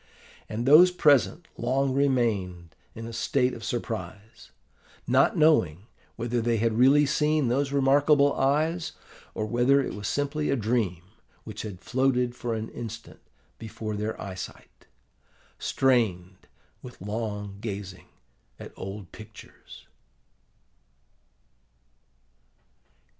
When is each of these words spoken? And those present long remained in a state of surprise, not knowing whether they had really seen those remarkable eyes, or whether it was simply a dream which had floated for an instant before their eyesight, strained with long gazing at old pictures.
And 0.49 0.65
those 0.65 0.89
present 0.89 1.47
long 1.57 1.93
remained 1.93 2.75
in 2.95 3.05
a 3.05 3.13
state 3.13 3.53
of 3.53 3.63
surprise, 3.63 4.49
not 5.05 5.37
knowing 5.37 5.85
whether 6.15 6.41
they 6.41 6.57
had 6.57 6.73
really 6.73 7.05
seen 7.05 7.49
those 7.49 7.71
remarkable 7.71 8.33
eyes, 8.33 8.93
or 9.35 9.45
whether 9.45 9.79
it 9.79 9.93
was 9.93 10.07
simply 10.07 10.49
a 10.49 10.55
dream 10.55 11.03
which 11.43 11.61
had 11.61 11.81
floated 11.81 12.35
for 12.35 12.55
an 12.55 12.69
instant 12.69 13.19
before 13.59 13.95
their 13.95 14.19
eyesight, 14.19 14.87
strained 15.59 16.47
with 16.81 16.99
long 16.99 17.59
gazing 17.61 18.07
at 18.57 18.73
old 18.75 19.11
pictures. 19.11 19.85